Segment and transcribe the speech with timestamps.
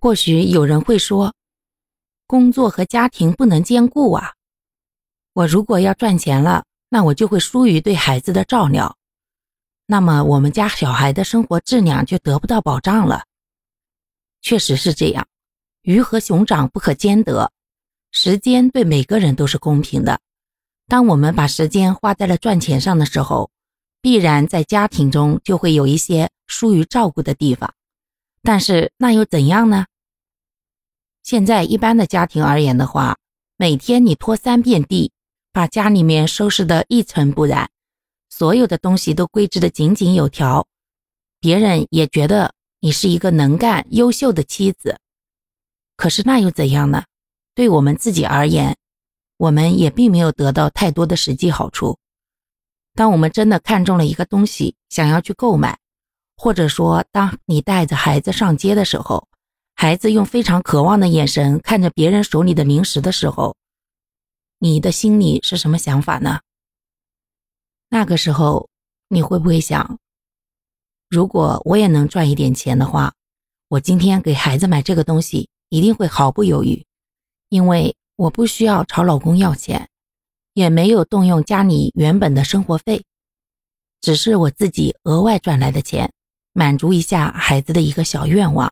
[0.00, 1.34] 或许有人会说，
[2.26, 4.34] 工作和家庭不能兼顾啊。
[5.32, 8.96] 我如果要赚钱了，那我就会疏于对孩子的照料，
[9.86, 13.24] 那么我们家小孩的生活质量就得不到保障了。
[14.40, 15.26] 确实是这样，
[15.82, 17.50] 鱼和熊掌不可兼得。
[18.12, 20.20] 时间对每个人都是公平的。
[20.86, 23.50] 当我们把时间花在了赚钱上的时候，
[24.00, 27.74] 必然在家庭中就会有一些疏于照顾的地方。
[28.42, 29.86] 但是那又怎样呢？
[31.22, 33.18] 现在一般的家庭而言的话，
[33.56, 35.12] 每天你拖三遍地，
[35.52, 37.70] 把家里面收拾得一尘不染，
[38.30, 40.66] 所有的东西都归置得井井有条，
[41.40, 44.98] 别人也觉得你是一个能干、优秀的妻子。
[45.96, 47.04] 可是那又怎样呢？
[47.54, 48.76] 对我们自己而言，
[49.36, 51.98] 我们也并没有得到太多的实际好处。
[52.94, 55.78] 当我们真的看中了一个东西，想要去购买，
[56.40, 59.26] 或者说当你带着孩子上街的时候，
[59.74, 63.56] 孩子用非常渴望的眼神看着别人手里的零食的时候，
[64.60, 66.40] 你的心里是什么想法呢？
[67.88, 68.68] 那个时候
[69.08, 69.98] 你会不会想，
[71.08, 73.12] 如果我也能赚一点钱的话，
[73.66, 76.86] 我今天给孩子买这个东西一定会毫不犹豫。
[77.48, 79.88] 因为我不需要朝老公要钱，
[80.54, 83.04] 也没有动用家里原本的生活费，
[84.00, 86.12] 只是我自己额外赚来的钱，
[86.58, 88.68] 满足一下孩子的一个小愿望。